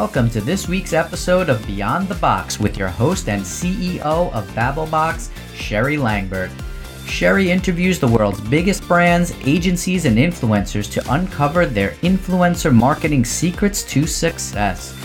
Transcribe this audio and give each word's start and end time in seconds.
Welcome 0.00 0.30
to 0.30 0.40
this 0.40 0.68
week's 0.68 0.92
episode 0.92 1.48
of 1.48 1.66
Beyond 1.66 2.06
the 2.06 2.14
Box 2.14 2.60
with 2.60 2.78
your 2.78 2.86
host 2.86 3.28
and 3.28 3.42
CEO 3.42 4.32
of 4.32 4.46
Babblebox, 4.50 5.28
Sherry 5.56 5.96
Langberg. 5.96 6.52
Sherry 7.04 7.50
interviews 7.50 7.98
the 7.98 8.06
world's 8.06 8.40
biggest 8.42 8.86
brands, 8.86 9.34
agencies, 9.44 10.04
and 10.04 10.16
influencers 10.16 10.88
to 10.92 11.12
uncover 11.12 11.66
their 11.66 11.94
influencer 12.02 12.72
marketing 12.72 13.24
secrets 13.24 13.82
to 13.90 14.06
success. 14.06 14.96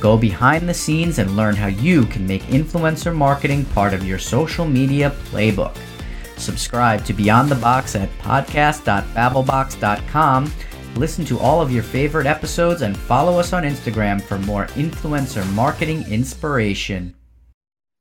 Go 0.00 0.18
behind 0.18 0.68
the 0.68 0.74
scenes 0.74 1.20
and 1.20 1.36
learn 1.36 1.54
how 1.54 1.68
you 1.68 2.04
can 2.06 2.26
make 2.26 2.42
influencer 2.46 3.14
marketing 3.14 3.64
part 3.66 3.94
of 3.94 4.04
your 4.04 4.18
social 4.18 4.66
media 4.66 5.14
playbook. 5.26 5.76
Subscribe 6.38 7.04
to 7.04 7.12
Beyond 7.12 7.50
the 7.50 7.54
Box 7.54 7.94
at 7.94 8.10
podcast.babblebox.com. 8.18 10.52
Listen 10.96 11.24
to 11.26 11.38
all 11.38 11.62
of 11.62 11.70
your 11.70 11.84
favorite 11.84 12.26
episodes 12.26 12.82
and 12.82 12.96
follow 12.96 13.38
us 13.38 13.52
on 13.52 13.62
Instagram 13.62 14.20
for 14.20 14.38
more 14.38 14.66
influencer 14.68 15.48
marketing 15.52 16.04
inspiration. 16.10 17.14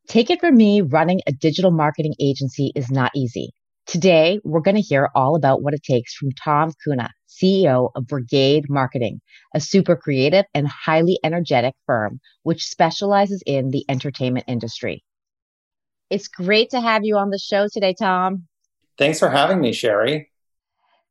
Take 0.07 0.31
it 0.31 0.39
from 0.39 0.57
me, 0.57 0.81
running 0.81 1.21
a 1.27 1.31
digital 1.31 1.69
marketing 1.69 2.15
agency 2.19 2.71
is 2.75 2.89
not 2.89 3.11
easy. 3.15 3.51
Today, 3.85 4.39
we're 4.43 4.59
going 4.61 4.75
to 4.75 4.81
hear 4.81 5.09
all 5.13 5.35
about 5.35 5.61
what 5.61 5.75
it 5.75 5.83
takes 5.83 6.15
from 6.15 6.31
Tom 6.31 6.73
Kuna, 6.83 7.11
CEO 7.27 7.91
of 7.95 8.07
Brigade 8.07 8.65
Marketing, 8.69 9.21
a 9.53 9.59
super 9.59 9.95
creative 9.95 10.45
and 10.55 10.67
highly 10.67 11.19
energetic 11.23 11.75
firm 11.85 12.19
which 12.41 12.65
specializes 12.65 13.43
in 13.45 13.69
the 13.69 13.85
entertainment 13.87 14.45
industry. 14.47 15.03
It's 16.09 16.27
great 16.27 16.71
to 16.71 16.81
have 16.81 17.03
you 17.03 17.17
on 17.17 17.29
the 17.29 17.37
show 17.37 17.67
today, 17.71 17.93
Tom. 17.97 18.47
Thanks 18.97 19.19
for 19.19 19.29
having 19.29 19.61
me, 19.61 19.73
Sherry. 19.73 20.28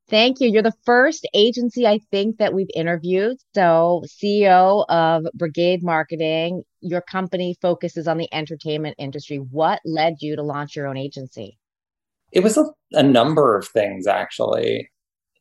Thank 0.08 0.40
you. 0.40 0.48
You're 0.48 0.62
the 0.62 0.72
first 0.86 1.28
agency 1.34 1.86
I 1.86 1.98
think 2.10 2.38
that 2.38 2.54
we've 2.54 2.70
interviewed. 2.74 3.36
So, 3.54 4.02
CEO 4.06 4.86
of 4.88 5.26
Brigade 5.34 5.82
Marketing, 5.82 6.62
your 6.80 7.02
company 7.02 7.56
focuses 7.60 8.08
on 8.08 8.16
the 8.16 8.32
entertainment 8.32 8.96
industry. 8.98 9.36
What 9.36 9.80
led 9.84 10.14
you 10.20 10.34
to 10.36 10.42
launch 10.42 10.74
your 10.74 10.86
own 10.86 10.96
agency? 10.96 11.58
It 12.32 12.42
was 12.42 12.56
a, 12.56 12.64
a 12.92 13.02
number 13.02 13.56
of 13.56 13.68
things, 13.68 14.06
actually. 14.06 14.88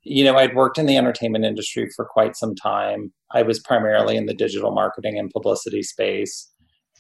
You 0.04 0.26
know, 0.26 0.36
I'd 0.36 0.56
worked 0.56 0.78
in 0.78 0.86
the 0.86 0.98
entertainment 0.98 1.46
industry 1.46 1.90
for 1.96 2.06
quite 2.06 2.36
some 2.36 2.54
time. 2.54 3.14
I 3.32 3.44
was 3.44 3.60
primarily 3.60 4.18
in 4.18 4.26
the 4.26 4.34
digital 4.34 4.72
marketing 4.72 5.18
and 5.18 5.30
publicity 5.30 5.84
space. 5.84 6.50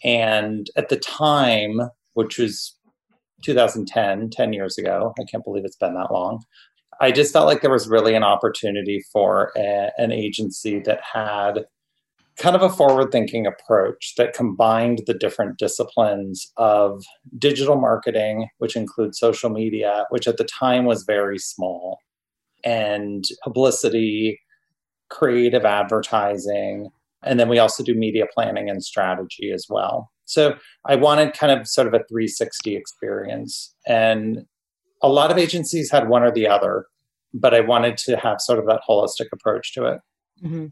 And 0.05 0.67
at 0.77 0.87
the 0.87 0.97
time, 0.97 1.81
which 2.13 2.37
was 2.37 2.77
2010, 3.43 4.29
10 4.29 4.53
years 4.53 4.77
ago, 4.77 5.13
I 5.19 5.23
can't 5.29 5.43
believe 5.43 5.65
it's 5.65 5.77
been 5.77 5.95
that 5.95 6.11
long. 6.11 6.39
I 6.99 7.11
just 7.11 7.33
felt 7.33 7.47
like 7.47 7.61
there 7.61 7.71
was 7.71 7.87
really 7.87 8.15
an 8.15 8.23
opportunity 8.23 9.03
for 9.11 9.51
a, 9.55 9.91
an 9.97 10.11
agency 10.11 10.79
that 10.79 10.99
had 11.13 11.65
kind 12.37 12.55
of 12.55 12.61
a 12.61 12.69
forward 12.69 13.11
thinking 13.11 13.47
approach 13.47 14.13
that 14.17 14.33
combined 14.33 15.01
the 15.07 15.13
different 15.13 15.57
disciplines 15.57 16.51
of 16.57 17.03
digital 17.37 17.75
marketing, 17.75 18.47
which 18.59 18.75
includes 18.75 19.19
social 19.19 19.49
media, 19.49 20.05
which 20.09 20.27
at 20.27 20.37
the 20.37 20.43
time 20.43 20.85
was 20.85 21.03
very 21.03 21.39
small, 21.39 21.99
and 22.63 23.25
publicity, 23.43 24.39
creative 25.09 25.65
advertising. 25.65 26.89
And 27.23 27.39
then 27.39 27.49
we 27.49 27.59
also 27.59 27.83
do 27.83 27.95
media 27.95 28.25
planning 28.31 28.69
and 28.69 28.83
strategy 28.83 29.51
as 29.51 29.65
well. 29.67 30.11
So 30.25 30.55
I 30.85 30.95
wanted 30.95 31.33
kind 31.33 31.57
of 31.57 31.67
sort 31.67 31.87
of 31.87 31.93
a 31.93 32.03
360 32.09 32.75
experience. 32.75 33.73
And 33.87 34.45
a 35.01 35.09
lot 35.09 35.31
of 35.31 35.37
agencies 35.37 35.91
had 35.91 36.09
one 36.09 36.23
or 36.23 36.31
the 36.31 36.47
other, 36.47 36.85
but 37.33 37.53
I 37.53 37.61
wanted 37.61 37.97
to 37.97 38.17
have 38.17 38.41
sort 38.41 38.59
of 38.59 38.65
that 38.65 38.81
holistic 38.87 39.27
approach 39.31 39.73
to 39.73 39.85
it. 39.85 39.99
Mm-hmm. 40.43 40.65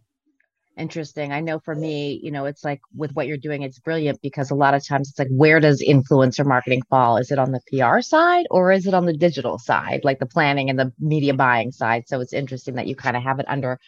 Interesting. 0.77 1.31
I 1.31 1.39
know 1.39 1.59
for 1.59 1.73
me, 1.73 2.19
you 2.21 2.31
know, 2.31 2.45
it's 2.45 2.65
like 2.65 2.81
with 2.93 3.13
what 3.13 3.27
you're 3.27 3.37
doing, 3.37 3.61
it's 3.63 3.79
brilliant 3.79 4.19
because 4.21 4.51
a 4.51 4.55
lot 4.55 4.73
of 4.73 4.85
times 4.85 5.09
it's 5.09 5.17
like, 5.17 5.29
where 5.31 5.61
does 5.61 5.81
influencer 5.81 6.45
marketing 6.45 6.81
fall? 6.89 7.15
Is 7.15 7.31
it 7.31 7.39
on 7.39 7.53
the 7.53 7.61
PR 7.71 8.01
side 8.01 8.45
or 8.51 8.73
is 8.73 8.85
it 8.85 8.93
on 8.93 9.05
the 9.05 9.15
digital 9.15 9.57
side, 9.57 10.01
like 10.03 10.19
the 10.19 10.25
planning 10.25 10.69
and 10.69 10.77
the 10.77 10.91
media 10.99 11.33
buying 11.33 11.71
side? 11.71 12.03
So 12.07 12.19
it's 12.19 12.33
interesting 12.33 12.75
that 12.75 12.87
you 12.87 12.95
kind 12.95 13.15
of 13.15 13.23
have 13.23 13.39
it 13.39 13.45
under 13.47 13.79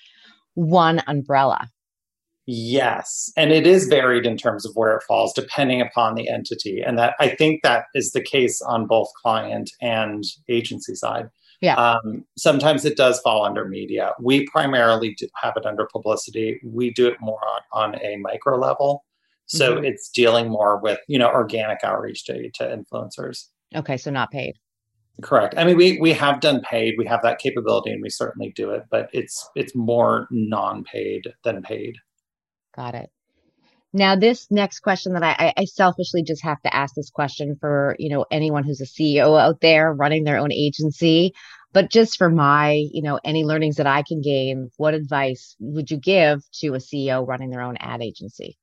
one 0.53 1.01
umbrella. 1.07 1.67
Yes. 2.49 3.29
And 3.35 3.51
it 3.51 3.67
is 3.67 3.87
varied 3.87 4.25
in 4.25 4.37
terms 4.37 4.65
of 4.65 4.71
where 4.73 4.95
it 4.95 5.03
falls, 5.03 5.33
depending 5.33 5.81
upon 5.81 6.15
the 6.15 6.29
entity. 6.29 6.81
And 6.81 6.97
that 6.97 7.13
I 7.19 7.27
think 7.27 7.61
that 7.61 7.85
is 7.93 8.13
the 8.13 8.21
case 8.21 8.61
on 8.61 8.87
both 8.87 9.09
client 9.21 9.69
and 9.81 10.23
agency 10.47 10.95
side. 10.95 11.27
Yeah. 11.59 11.75
Um, 11.75 12.23
sometimes 12.37 12.85
it 12.85 12.95
does 12.95 13.19
fall 13.19 13.43
under 13.43 13.67
media. 13.67 14.13
We 14.21 14.47
primarily 14.47 15.17
have 15.41 15.55
it 15.57 15.65
under 15.65 15.87
publicity. 15.91 16.61
We 16.63 16.91
do 16.91 17.07
it 17.07 17.17
more 17.19 17.41
on, 17.73 17.93
on 17.93 18.01
a 18.01 18.15
micro 18.17 18.57
level. 18.57 19.03
So 19.47 19.75
mm-hmm. 19.75 19.85
it's 19.85 20.09
dealing 20.09 20.49
more 20.49 20.79
with, 20.79 20.99
you 21.07 21.19
know, 21.19 21.29
organic 21.29 21.83
outreach 21.83 22.25
to, 22.25 22.49
to 22.51 22.63
influencers. 22.63 23.47
Okay. 23.75 23.97
So 23.97 24.09
not 24.09 24.31
paid. 24.31 24.55
Correct. 25.21 25.55
I 25.57 25.63
mean, 25.63 25.77
we 25.77 25.99
we 25.99 26.13
have 26.13 26.41
done 26.41 26.61
paid. 26.61 26.93
We 26.95 27.07
have 27.07 27.23
that 27.23 27.39
capability, 27.39 27.89
and 27.89 28.03
we 28.03 28.09
certainly 28.09 28.53
do 28.55 28.69
it. 28.69 28.83
But 28.91 29.09
it's 29.13 29.49
it's 29.55 29.73
more 29.73 30.27
non-paid 30.29 31.33
than 31.43 31.63
paid. 31.63 31.95
Got 32.77 32.95
it. 32.95 33.09
Now, 33.93 34.15
this 34.15 34.47
next 34.51 34.81
question 34.81 35.13
that 35.13 35.23
I, 35.23 35.53
I 35.57 35.65
selfishly 35.65 36.21
just 36.21 36.43
have 36.43 36.61
to 36.61 36.75
ask 36.75 36.93
this 36.93 37.09
question 37.09 37.57
for 37.59 37.95
you 37.97 38.09
know 38.09 38.25
anyone 38.29 38.63
who's 38.63 38.81
a 38.81 38.85
CEO 38.85 39.39
out 39.39 39.59
there 39.61 39.93
running 39.93 40.23
their 40.23 40.37
own 40.37 40.51
agency, 40.51 41.33
but 41.73 41.89
just 41.89 42.17
for 42.17 42.29
my 42.29 42.73
you 42.91 43.01
know 43.01 43.19
any 43.23 43.43
learnings 43.43 43.77
that 43.77 43.87
I 43.87 44.03
can 44.03 44.21
gain, 44.21 44.69
what 44.77 44.93
advice 44.93 45.55
would 45.59 45.89
you 45.89 45.97
give 45.97 46.43
to 46.59 46.75
a 46.75 46.79
CEO 46.79 47.27
running 47.27 47.49
their 47.49 47.61
own 47.61 47.77
ad 47.77 48.01
agency? 48.01 48.57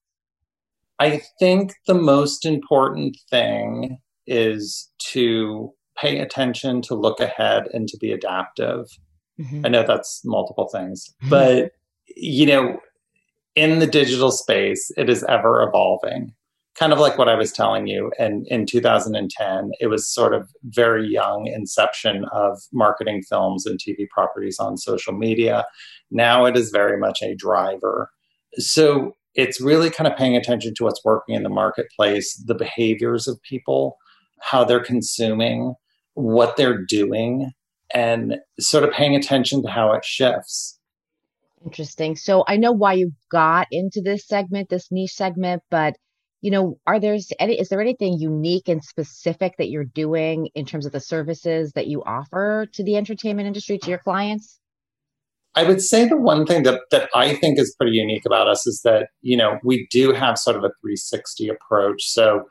I 1.00 1.22
think 1.40 1.72
the 1.86 1.94
most 1.94 2.46
important 2.46 3.16
thing 3.28 3.98
is 4.26 4.90
to 5.10 5.72
pay 5.98 6.20
attention, 6.20 6.82
to 6.82 6.94
look 6.94 7.18
ahead, 7.18 7.64
and 7.72 7.88
to 7.88 7.96
be 7.98 8.12
adaptive. 8.12 8.86
Mm-hmm. 9.40 9.66
I 9.66 9.68
know 9.70 9.84
that's 9.84 10.20
multiple 10.24 10.68
things, 10.68 11.04
but 11.28 11.72
you 12.14 12.46
know 12.46 12.78
in 13.56 13.78
the 13.78 13.86
digital 13.86 14.30
space, 14.30 14.90
it 14.96 15.08
is 15.08 15.24
ever 15.24 15.62
evolving. 15.62 16.32
Kind 16.74 16.92
of 16.92 16.98
like 16.98 17.16
what 17.16 17.28
I 17.28 17.36
was 17.36 17.52
telling 17.52 17.86
you. 17.86 18.10
And 18.18 18.46
in 18.48 18.66
2010, 18.66 19.70
it 19.78 19.86
was 19.86 20.12
sort 20.12 20.34
of 20.34 20.48
very 20.64 21.06
young 21.06 21.46
inception 21.46 22.24
of 22.32 22.60
marketing 22.72 23.22
films 23.28 23.64
and 23.64 23.78
TV 23.78 24.08
properties 24.10 24.58
on 24.58 24.76
social 24.76 25.12
media. 25.12 25.64
Now 26.10 26.46
it 26.46 26.56
is 26.56 26.70
very 26.70 26.98
much 26.98 27.22
a 27.22 27.36
driver. 27.36 28.10
So 28.54 29.14
it's 29.34 29.60
really 29.60 29.90
kind 29.90 30.10
of 30.10 30.18
paying 30.18 30.36
attention 30.36 30.74
to 30.76 30.84
what's 30.84 31.04
working 31.04 31.36
in 31.36 31.44
the 31.44 31.48
marketplace, 31.48 32.34
the 32.44 32.54
behaviors 32.54 33.28
of 33.28 33.40
people, 33.42 33.96
how 34.40 34.64
they're 34.64 34.82
consuming, 34.82 35.74
what 36.14 36.56
they're 36.56 36.84
doing, 36.84 37.52
and 37.92 38.38
sort 38.58 38.84
of 38.84 38.92
paying 38.92 39.14
attention 39.14 39.62
to 39.62 39.68
how 39.68 39.92
it 39.92 40.04
shifts. 40.04 40.73
Interesting. 41.64 42.14
So 42.16 42.44
I 42.46 42.56
know 42.56 42.72
why 42.72 42.94
you 42.94 43.12
got 43.30 43.66
into 43.70 44.02
this 44.04 44.26
segment, 44.26 44.68
this 44.68 44.88
niche 44.90 45.14
segment, 45.14 45.62
but 45.70 45.94
you 46.42 46.50
know, 46.50 46.78
are 46.86 47.00
there's 47.00 47.32
any 47.40 47.58
is 47.58 47.70
there 47.70 47.80
anything 47.80 48.18
unique 48.18 48.68
and 48.68 48.84
specific 48.84 49.54
that 49.56 49.70
you're 49.70 49.86
doing 49.86 50.48
in 50.54 50.66
terms 50.66 50.84
of 50.84 50.92
the 50.92 51.00
services 51.00 51.72
that 51.72 51.86
you 51.86 52.02
offer 52.04 52.66
to 52.74 52.84
the 52.84 52.96
entertainment 52.96 53.46
industry 53.46 53.78
to 53.78 53.88
your 53.88 53.98
clients? 53.98 54.60
I 55.54 55.64
would 55.64 55.80
say 55.80 56.06
the 56.06 56.18
one 56.18 56.44
thing 56.44 56.64
that 56.64 56.82
that 56.90 57.08
I 57.14 57.34
think 57.34 57.58
is 57.58 57.74
pretty 57.78 57.96
unique 57.96 58.26
about 58.26 58.46
us 58.46 58.66
is 58.66 58.82
that, 58.84 59.06
you 59.22 59.38
know, 59.38 59.58
we 59.64 59.86
do 59.90 60.12
have 60.12 60.36
sort 60.36 60.56
of 60.56 60.64
a 60.64 60.72
360 60.82 61.48
approach. 61.48 62.02
So 62.02 62.42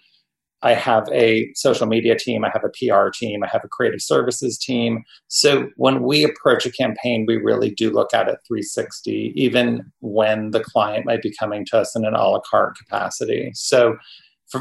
I 0.63 0.74
have 0.74 1.07
a 1.12 1.51
social 1.56 1.85
media 1.85 2.18
team, 2.18 2.46
I 2.46 2.50
have 2.53 2.63
a 2.63 2.69
PR 2.69 3.09
team, 3.09 3.44
I 3.44 3.50
have 3.51 3.63
a 3.66 3.68
creative 3.68 4.01
services 4.01 4.57
team. 4.57 5.03
So 5.28 5.69
when 5.75 6.03
we 6.03 6.24
approach 6.24 6.66
a 6.66 6.72
campaign, 6.72 7.25
we 7.28 7.35
really 7.35 7.72
do 7.72 7.91
look 7.91 8.13
at 8.13 8.29
it 8.29 8.40
360, 8.47 9.34
even 9.35 9.91
when 10.00 10.51
the 10.51 10.63
client 10.63 11.06
might 11.06 11.22
be 11.22 11.35
coming 11.38 11.66
to 11.66 11.79
us 11.79 11.96
in 11.96 12.06
an 12.06 12.15
a 12.15 12.30
la 12.30 12.39
carte 12.50 12.77
capacity. 12.77 13.51
So 13.54 13.98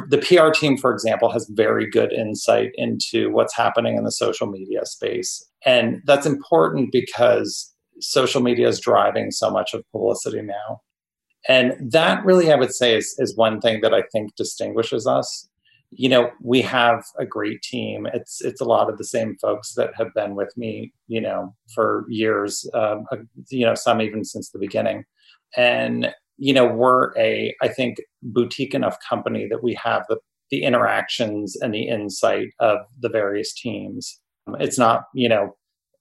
the 0.09 0.19
PR 0.19 0.51
team, 0.51 0.77
for 0.77 0.93
example, 0.93 1.31
has 1.31 1.49
very 1.51 1.89
good 1.89 2.13
insight 2.13 2.71
into 2.75 3.31
what's 3.31 3.55
happening 3.55 3.97
in 3.97 4.05
the 4.05 4.13
social 4.13 4.49
media 4.49 4.85
space. 4.85 5.45
And 5.65 6.01
that's 6.05 6.27
important 6.27 6.91
because 6.91 7.73
social 8.01 8.43
media 8.43 8.69
is 8.69 8.81
driving 8.81 9.31
so 9.31 9.51
much 9.51 9.73
of 9.75 9.85
publicity 9.93 10.43
now. 10.43 10.81
And 11.49 11.75
that 11.93 12.25
really, 12.25 12.53
I 12.53 12.57
would 12.57 12.73
say, 12.73 12.97
is, 12.97 13.15
is 13.19 13.37
one 13.37 13.61
thing 13.61 13.81
that 13.83 13.93
I 13.93 14.03
think 14.13 14.35
distinguishes 14.37 15.07
us 15.07 15.49
you 15.95 16.09
know 16.09 16.31
we 16.41 16.63
have 16.63 17.05
a 17.19 17.27
great 17.27 17.63
team. 17.63 18.07
It's 18.13 18.41
it's 18.41 18.61
a 18.61 18.65
lot 18.67 18.91
of 18.91 18.99
the 18.99 19.05
same 19.05 19.37
folks 19.41 19.75
that 19.75 19.91
have 19.97 20.13
been 20.15 20.35
with 20.35 20.53
me 20.57 20.93
you 21.07 21.21
know 21.21 21.55
for 21.75 22.05
years 22.09 22.69
um, 22.75 23.05
uh, 23.13 23.19
you 23.51 23.67
know 23.67 23.75
some 23.75 24.01
even 24.01 24.25
since 24.25 24.51
the 24.51 24.59
beginning. 24.59 25.05
And 25.57 26.15
you 26.39 26.55
know 26.55 26.67
we're 26.67 27.17
a 27.19 27.55
i 27.61 27.69
think 27.69 27.99
boutique 28.23 28.75
enough 28.75 28.97
company 29.07 29.47
that 29.49 29.63
we 29.63 29.75
have 29.75 30.05
the 30.09 30.17
the 30.51 30.63
interactions 30.63 31.57
and 31.61 31.75
the 31.75 31.89
insight 31.89 32.49
of 32.61 32.79
the 33.01 33.09
various 33.09 33.53
teams. 33.55 34.21
It's 34.59 34.79
not 34.79 35.05
you 35.15 35.29
know 35.29 35.57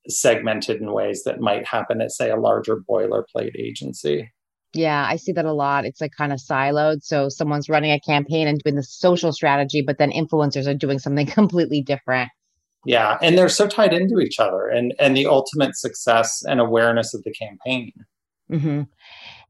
segmented 0.07 0.81
in 0.81 0.93
ways 0.93 1.23
that 1.25 1.41
might 1.41 1.65
happen 1.65 2.01
at 2.01 2.11
say 2.11 2.29
a 2.29 2.35
larger 2.35 2.77
boilerplate 2.89 3.55
agency 3.57 4.31
Yeah, 4.73 5.05
I 5.07 5.17
see 5.17 5.33
that 5.33 5.45
a 5.45 5.53
lot. 5.53 5.85
It's 5.85 5.99
like 5.99 6.13
kind 6.17 6.31
of 6.31 6.39
siloed. 6.39 7.03
So 7.03 7.29
someone's 7.29 7.67
running 7.67 7.91
a 7.91 7.99
campaign 7.99 8.47
and 8.47 8.59
doing 8.59 8.75
the 8.75 8.83
social 8.83 9.33
strategy, 9.33 9.81
but 9.85 9.97
then 9.97 10.11
influencers 10.11 10.67
are 10.67 10.73
doing 10.73 10.99
something 10.99 11.25
completely 11.27 11.81
different. 11.81 12.29
Yeah, 12.85 13.17
and 13.21 13.37
they're 13.37 13.49
so 13.49 13.67
tied 13.67 13.93
into 13.93 14.19
each 14.19 14.39
other 14.39 14.67
and 14.67 14.93
and 14.97 15.15
the 15.15 15.27
ultimate 15.27 15.75
success 15.75 16.41
and 16.43 16.59
awareness 16.59 17.13
of 17.13 17.23
the 17.23 17.31
campaign. 17.31 17.91
Mm-hmm. 18.51 18.81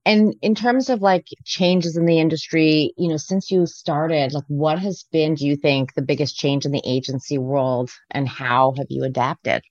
And 0.05 0.35
in 0.41 0.55
terms 0.55 0.89
of 0.89 1.01
like 1.01 1.27
changes 1.45 1.95
in 1.95 2.05
the 2.05 2.19
industry, 2.19 2.91
you 2.97 3.07
know, 3.07 3.17
since 3.17 3.51
you 3.51 3.65
started, 3.67 4.33
like 4.33 4.43
what 4.47 4.79
has 4.79 5.05
been, 5.11 5.35
do 5.35 5.45
you 5.45 5.55
think, 5.55 5.93
the 5.93 6.01
biggest 6.01 6.35
change 6.35 6.65
in 6.65 6.71
the 6.71 6.81
agency 6.85 7.37
world 7.37 7.91
and 8.09 8.27
how 8.27 8.73
have 8.77 8.87
you 8.89 9.03
adapted? 9.03 9.61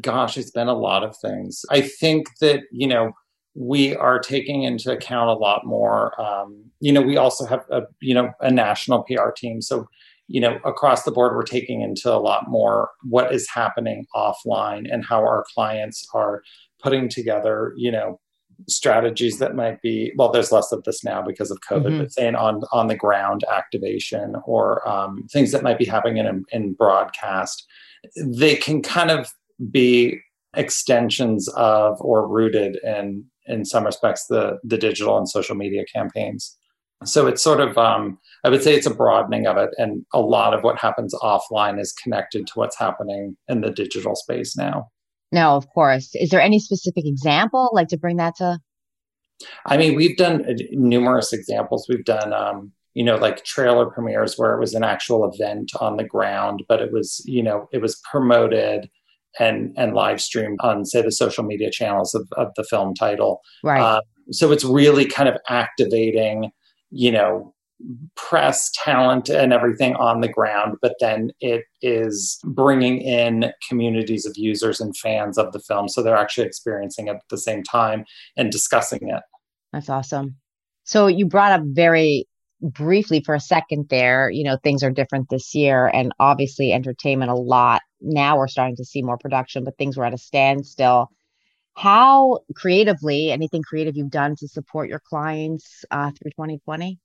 Gosh, 0.00 0.38
it's 0.38 0.52
been 0.52 0.68
a 0.68 0.78
lot 0.78 1.02
of 1.02 1.16
things. 1.16 1.64
I 1.70 1.80
think 1.80 2.28
that, 2.40 2.62
you 2.70 2.86
know, 2.86 3.12
we 3.54 3.94
are 3.94 4.18
taking 4.18 4.64
into 4.64 4.90
account 4.92 5.30
a 5.30 5.34
lot 5.34 5.64
more. 5.64 6.20
Um, 6.20 6.64
you 6.80 6.92
know, 6.92 7.02
we 7.02 7.16
also 7.16 7.46
have 7.46 7.64
a, 7.70 7.82
you 8.00 8.14
know, 8.14 8.32
a 8.40 8.50
national 8.50 9.04
PR 9.04 9.30
team. 9.36 9.62
So, 9.62 9.88
you 10.26 10.40
know, 10.40 10.58
across 10.64 11.04
the 11.04 11.12
board, 11.12 11.36
we're 11.36 11.44
taking 11.44 11.80
into 11.80 12.12
a 12.12 12.18
lot 12.18 12.48
more 12.48 12.90
what 13.02 13.32
is 13.32 13.48
happening 13.48 14.06
offline 14.14 14.92
and 14.92 15.04
how 15.04 15.20
our 15.20 15.44
clients 15.54 16.06
are 16.14 16.42
putting 16.82 17.08
together, 17.08 17.72
you 17.76 17.92
know, 17.92 18.20
strategies 18.68 19.38
that 19.38 19.54
might 19.54 19.82
be 19.82 20.12
well 20.16 20.30
there's 20.30 20.52
less 20.52 20.70
of 20.70 20.82
this 20.84 21.02
now 21.02 21.20
because 21.20 21.50
of 21.50 21.58
covid 21.68 21.86
mm-hmm. 21.86 21.98
but 21.98 22.12
saying 22.12 22.36
on 22.36 22.62
on 22.72 22.86
the 22.86 22.94
ground 22.94 23.42
activation 23.52 24.36
or 24.46 24.86
um, 24.88 25.26
things 25.32 25.50
that 25.50 25.64
might 25.64 25.76
be 25.78 25.84
happening 25.84 26.24
in, 26.24 26.44
in 26.52 26.72
broadcast 26.72 27.66
they 28.16 28.54
can 28.54 28.80
kind 28.80 29.10
of 29.10 29.32
be 29.70 30.20
extensions 30.56 31.48
of 31.48 31.96
or 32.00 32.28
rooted 32.28 32.76
in 32.84 33.24
in 33.46 33.64
some 33.64 33.84
respects 33.84 34.26
the 34.26 34.58
the 34.64 34.78
digital 34.78 35.18
and 35.18 35.28
social 35.28 35.54
media 35.54 35.84
campaigns 35.92 36.56
so 37.04 37.26
it's 37.26 37.42
sort 37.42 37.60
of 37.60 37.76
um, 37.76 38.18
i 38.44 38.48
would 38.48 38.62
say 38.62 38.74
it's 38.74 38.86
a 38.86 38.94
broadening 38.94 39.46
of 39.46 39.56
it 39.56 39.70
and 39.78 40.04
a 40.12 40.20
lot 40.20 40.54
of 40.54 40.62
what 40.62 40.78
happens 40.78 41.14
offline 41.22 41.80
is 41.80 41.92
connected 41.92 42.46
to 42.46 42.52
what's 42.54 42.78
happening 42.78 43.36
in 43.48 43.60
the 43.60 43.70
digital 43.70 44.14
space 44.14 44.56
now 44.56 44.88
no, 45.34 45.56
of 45.56 45.68
course. 45.70 46.10
Is 46.14 46.30
there 46.30 46.40
any 46.40 46.60
specific 46.60 47.04
example 47.04 47.68
like 47.72 47.88
to 47.88 47.96
bring 47.96 48.18
that 48.18 48.36
to? 48.36 48.60
I 49.66 49.76
mean, 49.76 49.96
we've 49.96 50.16
done 50.16 50.44
uh, 50.48 50.54
numerous 50.70 51.32
examples. 51.32 51.86
We've 51.88 52.04
done, 52.04 52.32
um, 52.32 52.70
you 52.94 53.02
know, 53.02 53.16
like 53.16 53.44
trailer 53.44 53.86
premieres 53.86 54.38
where 54.38 54.54
it 54.54 54.60
was 54.60 54.74
an 54.74 54.84
actual 54.84 55.28
event 55.28 55.72
on 55.80 55.96
the 55.96 56.04
ground, 56.04 56.62
but 56.68 56.80
it 56.80 56.92
was, 56.92 57.20
you 57.26 57.42
know, 57.42 57.68
it 57.72 57.82
was 57.82 58.00
promoted 58.08 58.88
and 59.38 59.72
and 59.76 59.94
live 59.94 60.20
streamed 60.20 60.58
on, 60.60 60.84
say, 60.84 61.02
the 61.02 61.12
social 61.12 61.44
media 61.44 61.70
channels 61.70 62.14
of, 62.14 62.28
of 62.36 62.48
the 62.56 62.64
film 62.64 62.94
title. 62.94 63.40
Right. 63.62 63.80
Uh, 63.80 64.00
so 64.30 64.52
it's 64.52 64.64
really 64.64 65.06
kind 65.06 65.28
of 65.28 65.36
activating, 65.48 66.50
you 66.90 67.12
know, 67.12 67.54
press 68.16 68.70
talent 68.84 69.28
and 69.28 69.52
everything 69.52 69.94
on 69.96 70.20
the 70.20 70.28
ground, 70.28 70.76
but 70.80 70.94
then 71.00 71.30
it 71.40 71.64
is 71.82 72.38
bringing 72.44 73.00
in 73.00 73.52
communities 73.68 74.24
of 74.24 74.32
users 74.36 74.80
and 74.80 74.96
fans 74.96 75.36
of 75.36 75.52
the 75.52 75.58
film. 75.58 75.88
So 75.88 76.02
they're 76.02 76.16
actually 76.16 76.46
experiencing 76.46 77.08
it 77.08 77.16
at 77.16 77.28
the 77.30 77.38
same 77.38 77.62
time 77.62 78.04
and 78.36 78.50
discussing 78.50 79.08
it. 79.08 79.22
That's 79.72 79.88
awesome. 79.88 80.36
So 80.84 81.08
you 81.08 81.26
brought 81.26 81.52
up 81.52 81.62
very 81.64 82.26
briefly 82.64 83.22
for 83.24 83.34
a 83.34 83.40
second 83.40 83.88
there, 83.90 84.30
you 84.30 84.42
know, 84.42 84.56
things 84.62 84.82
are 84.82 84.90
different 84.90 85.28
this 85.28 85.54
year 85.54 85.86
and 85.86 86.12
obviously 86.18 86.72
entertainment 86.72 87.30
a 87.30 87.34
lot. 87.34 87.82
Now 88.00 88.38
we're 88.38 88.48
starting 88.48 88.76
to 88.76 88.84
see 88.84 89.02
more 89.02 89.18
production, 89.18 89.64
but 89.64 89.76
things 89.76 89.96
were 89.96 90.04
at 90.04 90.14
a 90.14 90.18
standstill. 90.18 91.10
How 91.74 92.40
creatively, 92.54 93.30
anything 93.30 93.62
creative 93.62 93.96
you've 93.96 94.10
done 94.10 94.36
to 94.38 94.48
support 94.48 94.88
your 94.88 95.00
clients 95.00 95.84
uh, 95.90 96.10
through 96.10 96.30
2020? 96.30 96.98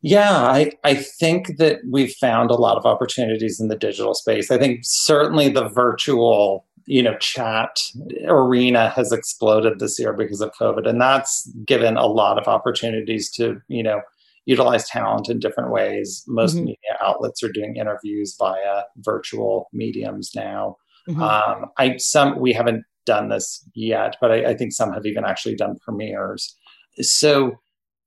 Yeah, 0.00 0.42
I, 0.42 0.72
I 0.84 0.94
think 0.94 1.56
that 1.58 1.80
we've 1.90 2.12
found 2.12 2.50
a 2.50 2.54
lot 2.54 2.76
of 2.76 2.86
opportunities 2.86 3.58
in 3.60 3.66
the 3.66 3.76
digital 3.76 4.14
space. 4.14 4.50
I 4.50 4.56
think 4.56 4.80
certainly 4.84 5.48
the 5.48 5.68
virtual, 5.68 6.64
you 6.86 7.02
know, 7.02 7.16
chat 7.18 7.80
arena 8.26 8.90
has 8.90 9.10
exploded 9.10 9.80
this 9.80 9.98
year 9.98 10.12
because 10.12 10.40
of 10.40 10.52
COVID. 10.54 10.88
And 10.88 11.00
that's 11.00 11.50
given 11.66 11.96
a 11.96 12.06
lot 12.06 12.38
of 12.38 12.46
opportunities 12.46 13.28
to, 13.32 13.60
you 13.66 13.82
know, 13.82 14.00
utilize 14.48 14.88
talent 14.88 15.28
in 15.28 15.38
different 15.38 15.70
ways. 15.70 16.24
Most 16.26 16.56
mm-hmm. 16.56 16.64
media 16.64 16.96
outlets 17.02 17.42
are 17.42 17.52
doing 17.52 17.76
interviews 17.76 18.34
via 18.38 18.84
virtual 18.96 19.68
mediums 19.74 20.32
now. 20.34 20.76
Mm-hmm. 21.06 21.22
Um, 21.22 21.66
I 21.76 21.98
some 21.98 22.40
we 22.40 22.54
haven't 22.54 22.84
done 23.04 23.28
this 23.28 23.62
yet, 23.74 24.16
but 24.20 24.32
I, 24.32 24.50
I 24.50 24.54
think 24.56 24.72
some 24.72 24.92
have 24.94 25.04
even 25.04 25.24
actually 25.24 25.54
done 25.54 25.76
premieres. 25.84 26.56
So 27.00 27.52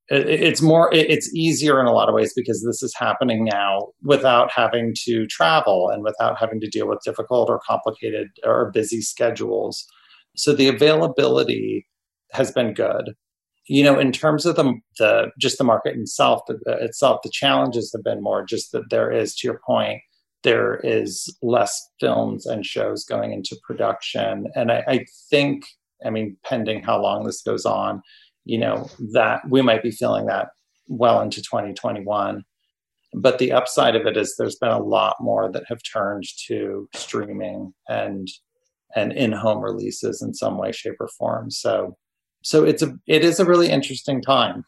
it's 0.08 0.60
more 0.60 0.92
it's 0.92 1.32
easier 1.32 1.80
in 1.80 1.86
a 1.86 1.92
lot 1.92 2.08
of 2.08 2.14
ways 2.14 2.32
because 2.34 2.64
this 2.66 2.82
is 2.82 2.92
happening 2.96 3.44
now 3.44 3.86
without 4.02 4.50
having 4.50 4.92
to 5.04 5.26
travel 5.28 5.88
and 5.90 6.02
without 6.02 6.36
having 6.38 6.60
to 6.60 6.68
deal 6.68 6.88
with 6.88 6.98
difficult 7.04 7.48
or 7.48 7.60
complicated 7.64 8.26
or 8.44 8.72
busy 8.72 9.00
schedules 9.00 9.86
so 10.36 10.52
the 10.52 10.68
availability 10.68 11.86
has 12.32 12.50
been 12.50 12.74
good 12.74 13.14
you 13.66 13.82
know 13.84 13.98
in 13.98 14.12
terms 14.12 14.44
of 14.44 14.56
the, 14.56 14.74
the 14.98 15.30
just 15.38 15.58
the 15.58 15.64
market 15.64 15.96
itself 15.96 16.42
the, 16.46 16.54
uh, 16.66 16.76
itself 16.84 17.20
the 17.22 17.30
challenges 17.30 17.92
have 17.92 18.04
been 18.04 18.22
more 18.22 18.44
just 18.44 18.72
that 18.72 18.90
there 18.90 19.10
is 19.10 19.34
to 19.34 19.46
your 19.46 19.60
point 19.66 20.00
there 20.42 20.76
is 20.82 21.34
less 21.40 21.88
films 22.00 22.46
and 22.46 22.66
shows 22.66 23.04
going 23.04 23.32
into 23.32 23.56
production. 23.62 24.48
And 24.56 24.72
I, 24.72 24.82
I 24.88 25.06
think 25.30 25.64
i 26.04 26.10
mean 26.10 26.36
pending 26.44 26.82
how 26.82 27.00
long 27.00 27.24
this 27.24 27.42
goes 27.42 27.64
on 27.64 28.02
you 28.44 28.58
know 28.58 28.88
that 29.12 29.40
we 29.48 29.62
might 29.62 29.84
be 29.84 29.92
feeling 29.92 30.26
that 30.26 30.48
well 30.88 31.20
into 31.20 31.40
2021 31.40 32.44
but 33.14 33.38
the 33.38 33.52
upside 33.52 33.94
of 33.94 34.06
it 34.06 34.16
is 34.16 34.34
there's 34.36 34.56
been 34.56 34.70
a 34.70 34.82
lot 34.82 35.16
more 35.20 35.50
that 35.52 35.64
have 35.68 35.80
turned 35.82 36.24
to 36.46 36.88
streaming 36.94 37.72
and 37.88 38.28
and 38.94 39.12
in-home 39.12 39.60
releases 39.60 40.22
in 40.22 40.34
some 40.34 40.58
way 40.58 40.72
shape 40.72 40.96
or 41.00 41.08
form. 41.08 41.50
So 41.50 41.96
so 42.42 42.64
it's 42.64 42.82
a 42.82 42.94
it 43.06 43.24
is 43.24 43.40
a 43.40 43.44
really 43.44 43.70
interesting 43.70 44.20
time 44.22 44.64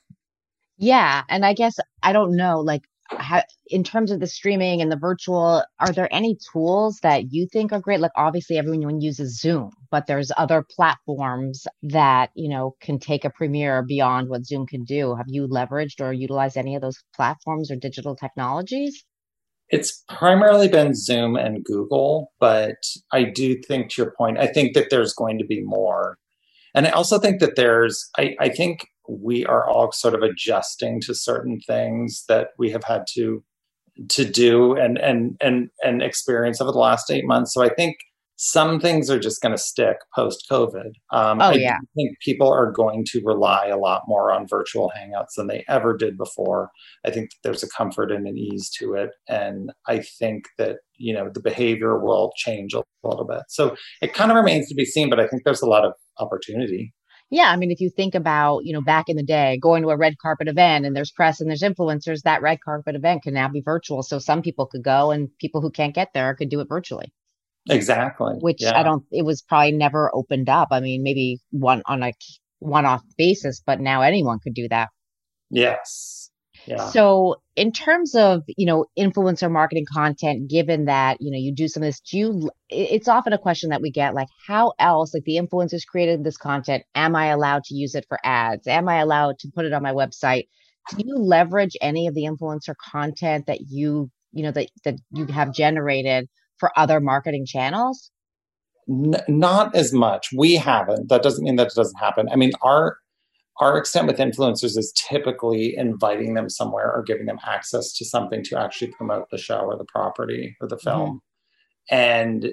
yeah 0.78 1.22
and 1.28 1.44
i 1.44 1.52
guess 1.52 1.76
i 2.02 2.12
don't 2.12 2.34
know 2.34 2.60
like 2.60 2.82
how, 3.10 3.42
in 3.66 3.84
terms 3.84 4.10
of 4.10 4.20
the 4.20 4.26
streaming 4.26 4.80
and 4.80 4.90
the 4.90 4.96
virtual, 4.96 5.62
are 5.80 5.92
there 5.92 6.12
any 6.12 6.36
tools 6.52 6.98
that 7.02 7.32
you 7.32 7.46
think 7.46 7.72
are 7.72 7.80
great? 7.80 8.00
Like 8.00 8.12
obviously 8.16 8.56
everyone 8.56 9.00
uses 9.00 9.40
Zoom, 9.40 9.70
but 9.90 10.06
there's 10.06 10.32
other 10.36 10.64
platforms 10.68 11.66
that, 11.82 12.30
you 12.34 12.48
know, 12.48 12.76
can 12.80 12.98
take 12.98 13.24
a 13.24 13.30
premiere 13.30 13.82
beyond 13.82 14.28
what 14.28 14.46
Zoom 14.46 14.66
can 14.66 14.84
do. 14.84 15.14
Have 15.14 15.26
you 15.28 15.46
leveraged 15.46 16.00
or 16.00 16.12
utilized 16.12 16.56
any 16.56 16.74
of 16.74 16.82
those 16.82 17.02
platforms 17.14 17.70
or 17.70 17.76
digital 17.76 18.16
technologies? 18.16 19.04
It's 19.70 20.04
primarily 20.08 20.68
been 20.68 20.94
Zoom 20.94 21.36
and 21.36 21.64
Google, 21.64 22.32
but 22.38 22.76
I 23.12 23.24
do 23.24 23.60
think 23.66 23.90
to 23.90 24.02
your 24.02 24.14
point, 24.16 24.38
I 24.38 24.46
think 24.46 24.74
that 24.74 24.90
there's 24.90 25.14
going 25.14 25.38
to 25.38 25.44
be 25.44 25.62
more. 25.62 26.18
And 26.74 26.86
I 26.86 26.90
also 26.90 27.18
think 27.18 27.40
that 27.40 27.56
there's, 27.56 28.08
I, 28.18 28.34
I 28.40 28.48
think 28.48 28.86
we 29.08 29.44
are 29.46 29.68
all 29.68 29.92
sort 29.92 30.14
of 30.14 30.22
adjusting 30.22 31.00
to 31.02 31.14
certain 31.14 31.60
things 31.66 32.24
that 32.28 32.48
we 32.58 32.70
have 32.70 32.84
had 32.84 33.04
to 33.14 33.42
to 34.08 34.24
do 34.24 34.74
and 34.74 34.98
and 34.98 35.36
and 35.40 35.68
and 35.84 36.02
experience 36.02 36.60
over 36.60 36.72
the 36.72 36.78
last 36.78 37.12
eight 37.12 37.24
months. 37.24 37.54
So 37.54 37.62
I 37.62 37.68
think 37.68 37.96
some 38.36 38.80
things 38.80 39.10
are 39.10 39.20
just 39.20 39.40
going 39.40 39.54
to 39.54 39.62
stick 39.62 39.98
post 40.14 40.46
COVID. 40.50 40.90
Um, 41.12 41.40
oh, 41.40 41.50
I 41.50 41.54
yeah. 41.54 41.78
think 41.94 42.18
people 42.20 42.52
are 42.52 42.72
going 42.72 43.04
to 43.10 43.22
rely 43.24 43.68
a 43.68 43.78
lot 43.78 44.02
more 44.08 44.32
on 44.32 44.48
virtual 44.48 44.90
hangouts 44.96 45.34
than 45.36 45.46
they 45.46 45.64
ever 45.68 45.96
did 45.96 46.18
before. 46.18 46.70
I 47.06 47.10
think 47.10 47.30
there's 47.44 47.62
a 47.62 47.68
comfort 47.68 48.10
and 48.10 48.26
an 48.26 48.36
ease 48.36 48.68
to 48.80 48.94
it. 48.94 49.10
And 49.28 49.72
I 49.86 50.00
think 50.00 50.46
that, 50.58 50.78
you 50.96 51.12
know, 51.12 51.30
the 51.32 51.40
behavior 51.40 51.98
will 51.98 52.32
change 52.36 52.74
a 52.74 52.82
little 53.02 53.26
bit. 53.26 53.42
So 53.48 53.76
it 54.00 54.14
kind 54.14 54.30
of 54.30 54.36
remains 54.36 54.68
to 54.68 54.74
be 54.74 54.84
seen, 54.84 55.10
but 55.10 55.20
I 55.20 55.26
think 55.26 55.42
there's 55.44 55.62
a 55.62 55.68
lot 55.68 55.84
of 55.84 55.92
opportunity. 56.18 56.92
Yeah, 57.30 57.50
I 57.50 57.56
mean, 57.56 57.70
if 57.70 57.80
you 57.80 57.90
think 57.90 58.14
about, 58.14 58.60
you 58.64 58.72
know, 58.72 58.82
back 58.82 59.08
in 59.08 59.16
the 59.16 59.24
day, 59.24 59.58
going 59.60 59.82
to 59.82 59.90
a 59.90 59.96
red 59.96 60.18
carpet 60.18 60.46
event 60.46 60.86
and 60.86 60.94
there's 60.94 61.10
press 61.10 61.40
and 61.40 61.48
there's 61.48 61.62
influencers, 61.62 62.22
that 62.22 62.42
red 62.42 62.58
carpet 62.64 62.94
event 62.94 63.22
can 63.22 63.34
now 63.34 63.48
be 63.48 63.62
virtual. 63.64 64.02
So 64.02 64.18
some 64.18 64.42
people 64.42 64.66
could 64.66 64.84
go 64.84 65.10
and 65.10 65.28
people 65.40 65.60
who 65.60 65.70
can't 65.70 65.94
get 65.94 66.10
there 66.14 66.34
could 66.34 66.50
do 66.50 66.60
it 66.60 66.68
virtually. 66.68 67.12
Exactly. 67.68 68.34
Which 68.40 68.60
yeah. 68.60 68.78
I 68.78 68.82
don't, 68.82 69.04
it 69.10 69.24
was 69.24 69.42
probably 69.42 69.72
never 69.72 70.14
opened 70.14 70.48
up. 70.48 70.68
I 70.70 70.80
mean, 70.80 71.02
maybe 71.02 71.40
one 71.50 71.82
on 71.86 72.02
a 72.02 72.12
one 72.58 72.84
off 72.84 73.02
basis, 73.16 73.62
but 73.64 73.80
now 73.80 74.02
anyone 74.02 74.38
could 74.38 74.54
do 74.54 74.68
that. 74.68 74.90
Yes. 75.50 76.23
Yeah. 76.66 76.88
So 76.90 77.36
in 77.56 77.72
terms 77.72 78.14
of, 78.14 78.42
you 78.56 78.66
know, 78.66 78.86
influencer 78.98 79.50
marketing 79.50 79.84
content, 79.92 80.48
given 80.48 80.86
that, 80.86 81.18
you 81.20 81.30
know, 81.30 81.38
you 81.38 81.54
do 81.54 81.68
some 81.68 81.82
of 81.82 81.88
this, 81.88 82.00
do 82.00 82.18
you, 82.18 82.50
it's 82.68 83.08
often 83.08 83.32
a 83.32 83.38
question 83.38 83.70
that 83.70 83.82
we 83.82 83.90
get 83.90 84.14
like, 84.14 84.28
how 84.46 84.72
else, 84.78 85.14
like 85.14 85.24
the 85.24 85.36
influencers 85.36 85.86
created 85.86 86.24
this 86.24 86.36
content, 86.36 86.84
am 86.94 87.14
I 87.16 87.26
allowed 87.26 87.64
to 87.64 87.74
use 87.74 87.94
it 87.94 88.06
for 88.08 88.18
ads? 88.24 88.66
Am 88.66 88.88
I 88.88 88.96
allowed 88.96 89.38
to 89.40 89.50
put 89.54 89.66
it 89.66 89.72
on 89.72 89.82
my 89.82 89.92
website? 89.92 90.44
Do 90.90 91.04
you 91.06 91.16
leverage 91.16 91.76
any 91.80 92.06
of 92.06 92.14
the 92.14 92.24
influencer 92.24 92.74
content 92.90 93.46
that 93.46 93.60
you, 93.68 94.10
you 94.32 94.42
know, 94.42 94.50
that, 94.50 94.68
that 94.84 94.94
you 95.12 95.26
have 95.26 95.52
generated 95.52 96.28
for 96.58 96.70
other 96.78 97.00
marketing 97.00 97.46
channels? 97.46 98.10
N- 98.88 99.22
not 99.28 99.74
as 99.74 99.92
much. 99.92 100.28
We 100.36 100.56
haven't. 100.56 101.08
That 101.08 101.22
doesn't 101.22 101.44
mean 101.44 101.56
that 101.56 101.68
it 101.68 101.74
doesn't 101.74 101.98
happen. 101.98 102.28
I 102.30 102.36
mean, 102.36 102.52
our 102.62 102.98
our 103.60 103.78
extent 103.78 104.06
with 104.06 104.18
influencers 104.18 104.76
is 104.76 104.92
typically 104.96 105.76
inviting 105.76 106.34
them 106.34 106.48
somewhere 106.48 106.92
or 106.92 107.02
giving 107.02 107.26
them 107.26 107.38
access 107.46 107.92
to 107.92 108.04
something 108.04 108.42
to 108.44 108.58
actually 108.58 108.90
promote 108.92 109.30
the 109.30 109.38
show 109.38 109.60
or 109.60 109.76
the 109.76 109.84
property 109.84 110.56
or 110.60 110.68
the 110.68 110.76
mm-hmm. 110.76 110.90
film. 110.90 111.08
Mm-hmm. 111.90 111.94
And 111.94 112.48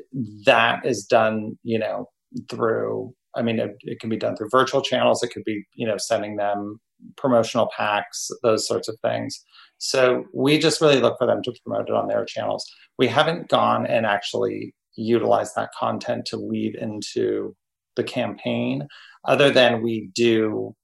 that 0.45 0.85
is 0.85 1.05
done, 1.05 1.57
you 1.63 1.79
know, 1.79 2.09
through, 2.49 3.13
I 3.35 3.41
mean, 3.41 3.59
it, 3.59 3.71
it, 3.81 3.99
can 3.99 4.09
be 4.09 4.17
done 4.17 4.35
through 4.35 4.49
virtual 4.51 4.81
channels. 4.81 5.23
It 5.23 5.31
could 5.31 5.45
be, 5.45 5.63
you 5.73 5.87
know, 5.87 5.97
sending 5.97 6.35
them 6.35 6.79
promotional 7.17 7.69
packs, 7.75 8.29
those 8.43 8.67
sorts 8.67 8.87
of 8.87 8.97
things. 9.01 9.43
So 9.77 10.25
we 10.33 10.59
just 10.59 10.81
really 10.81 10.99
look 10.99 11.17
for 11.17 11.25
them 11.25 11.41
to 11.43 11.53
promote 11.65 11.89
it 11.89 11.95
on 11.95 12.07
their 12.07 12.25
channels. 12.25 12.69
We 12.99 13.07
haven't 13.07 13.49
gone 13.49 13.87
and 13.87 14.05
actually 14.05 14.75
utilized 14.95 15.53
that 15.55 15.71
content 15.79 16.25
to 16.27 16.37
lead 16.37 16.75
into 16.75 17.55
the 17.95 18.03
campaign, 18.03 18.87
other 19.25 19.49
than 19.49 19.81
we 19.81 20.11
do 20.13 20.75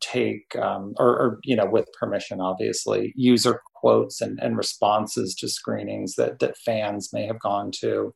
take 0.00 0.56
um, 0.56 0.94
or, 0.98 1.08
or, 1.08 1.38
you 1.44 1.56
know 1.56 1.66
with 1.66 1.86
permission 1.98 2.40
obviously 2.40 3.12
user 3.16 3.60
quotes 3.74 4.20
and, 4.20 4.38
and 4.40 4.56
responses 4.56 5.34
to 5.34 5.48
screenings 5.48 6.14
that 6.16 6.38
that 6.38 6.56
fans 6.58 7.10
may 7.12 7.26
have 7.26 7.40
gone 7.40 7.70
to 7.80 8.12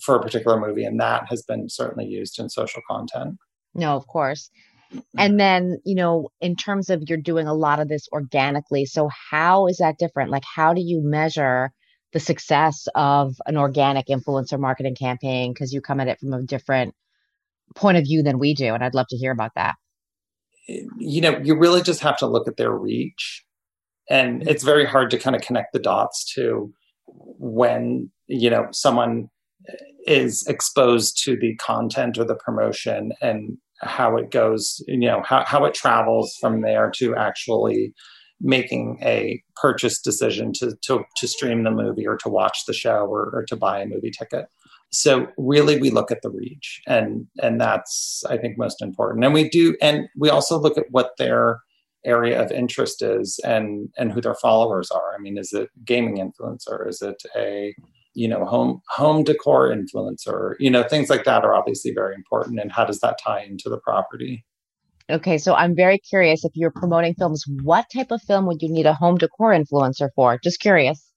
for 0.00 0.16
a 0.16 0.22
particular 0.22 0.60
movie 0.60 0.84
and 0.84 1.00
that 1.00 1.24
has 1.28 1.42
been 1.42 1.68
certainly 1.68 2.06
used 2.06 2.38
in 2.38 2.48
social 2.48 2.82
content. 2.88 3.36
No 3.74 3.96
of 3.96 4.06
course. 4.06 4.50
And 5.16 5.40
then 5.40 5.78
you 5.84 5.94
know 5.94 6.28
in 6.40 6.56
terms 6.56 6.90
of 6.90 7.02
you're 7.06 7.18
doing 7.18 7.46
a 7.46 7.54
lot 7.54 7.80
of 7.80 7.88
this 7.88 8.08
organically 8.12 8.84
so 8.86 9.08
how 9.30 9.66
is 9.66 9.78
that 9.78 9.98
different? 9.98 10.30
Like 10.30 10.44
how 10.44 10.74
do 10.74 10.82
you 10.82 11.00
measure 11.02 11.72
the 12.12 12.20
success 12.20 12.88
of 12.94 13.34
an 13.46 13.56
organic 13.56 14.08
influencer 14.08 14.58
marketing 14.58 14.96
campaign? 14.96 15.52
Because 15.52 15.72
you 15.72 15.80
come 15.80 16.00
at 16.00 16.08
it 16.08 16.20
from 16.20 16.34
a 16.34 16.42
different 16.42 16.94
point 17.74 17.96
of 17.96 18.04
view 18.04 18.22
than 18.22 18.38
we 18.38 18.54
do 18.54 18.74
and 18.74 18.84
i'd 18.84 18.94
love 18.94 19.06
to 19.08 19.16
hear 19.16 19.32
about 19.32 19.52
that 19.56 19.74
you 20.66 21.20
know, 21.20 21.38
you 21.42 21.56
really 21.56 21.82
just 21.82 22.00
have 22.00 22.16
to 22.18 22.26
look 22.26 22.48
at 22.48 22.56
their 22.56 22.72
reach. 22.72 23.44
And 24.08 24.40
mm-hmm. 24.40 24.48
it's 24.48 24.64
very 24.64 24.84
hard 24.84 25.10
to 25.10 25.18
kind 25.18 25.36
of 25.36 25.42
connect 25.42 25.72
the 25.72 25.78
dots 25.78 26.32
to 26.34 26.72
when, 27.06 28.10
you 28.26 28.50
know, 28.50 28.68
someone 28.72 29.28
is 30.06 30.44
exposed 30.46 31.22
to 31.24 31.36
the 31.36 31.54
content 31.56 32.18
or 32.18 32.24
the 32.24 32.34
promotion 32.34 33.12
and 33.20 33.56
how 33.80 34.16
it 34.16 34.30
goes, 34.30 34.82
you 34.86 34.96
know, 34.98 35.22
how, 35.24 35.44
how 35.46 35.64
it 35.64 35.74
travels 35.74 36.36
from 36.40 36.62
there 36.62 36.90
to 36.96 37.14
actually 37.16 37.92
making 38.40 38.98
a 39.02 39.40
purchase 39.54 40.00
decision 40.00 40.52
to, 40.52 40.76
to, 40.82 41.04
to 41.16 41.28
stream 41.28 41.62
the 41.62 41.70
movie 41.70 42.06
or 42.06 42.16
to 42.16 42.28
watch 42.28 42.64
the 42.66 42.72
show 42.72 43.06
or, 43.06 43.30
or 43.32 43.44
to 43.46 43.56
buy 43.56 43.80
a 43.80 43.86
movie 43.86 44.10
ticket 44.10 44.46
so 44.92 45.26
really 45.38 45.80
we 45.80 45.90
look 45.90 46.10
at 46.10 46.20
the 46.22 46.30
reach 46.30 46.82
and 46.86 47.26
and 47.42 47.60
that's 47.60 48.22
i 48.28 48.36
think 48.36 48.58
most 48.58 48.82
important. 48.82 49.24
And 49.24 49.34
we 49.34 49.48
do 49.48 49.74
and 49.80 50.08
we 50.16 50.28
also 50.28 50.58
look 50.58 50.78
at 50.78 50.90
what 50.90 51.12
their 51.18 51.60
area 52.04 52.42
of 52.42 52.52
interest 52.52 53.02
is 53.02 53.40
and 53.44 53.88
and 53.96 54.12
who 54.12 54.20
their 54.20 54.34
followers 54.34 54.90
are. 54.90 55.14
I 55.14 55.18
mean 55.18 55.38
is 55.38 55.52
it 55.52 55.70
gaming 55.84 56.18
influencer? 56.18 56.86
Is 56.88 57.00
it 57.00 57.22
a 57.34 57.74
you 58.14 58.28
know 58.28 58.44
home 58.44 58.82
home 58.90 59.24
decor 59.24 59.74
influencer? 59.74 60.54
You 60.58 60.70
know 60.70 60.82
things 60.82 61.08
like 61.08 61.24
that 61.24 61.44
are 61.44 61.54
obviously 61.54 61.92
very 61.94 62.14
important 62.14 62.60
and 62.60 62.70
how 62.70 62.84
does 62.84 63.00
that 63.00 63.18
tie 63.22 63.42
into 63.42 63.70
the 63.70 63.78
property? 63.78 64.44
Okay 65.10 65.38
so 65.38 65.54
i'm 65.54 65.74
very 65.74 65.98
curious 65.98 66.44
if 66.44 66.52
you're 66.54 66.70
promoting 66.70 67.14
films 67.14 67.44
what 67.62 67.86
type 67.94 68.10
of 68.10 68.22
film 68.22 68.46
would 68.46 68.62
you 68.62 68.70
need 68.70 68.86
a 68.86 68.94
home 68.94 69.16
decor 69.16 69.50
influencer 69.52 70.10
for? 70.14 70.38
Just 70.38 70.60
curious 70.60 71.11